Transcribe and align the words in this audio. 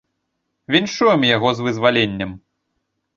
Віншуем 0.75 1.21
яго 1.35 1.49
з 1.59 1.65
вызваленнем. 1.67 2.31